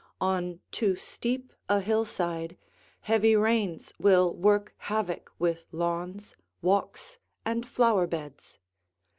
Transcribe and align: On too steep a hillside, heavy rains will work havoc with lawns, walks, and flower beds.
On 0.19 0.61
too 0.71 0.95
steep 0.95 1.53
a 1.69 1.79
hillside, 1.79 2.57
heavy 3.01 3.35
rains 3.35 3.93
will 3.99 4.33
work 4.33 4.73
havoc 4.89 5.31
with 5.37 5.63
lawns, 5.71 6.35
walks, 6.63 7.19
and 7.45 7.67
flower 7.67 8.07
beds. 8.07 8.57